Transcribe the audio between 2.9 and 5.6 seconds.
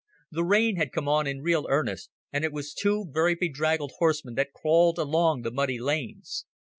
very bedraggled horsemen that crawled along the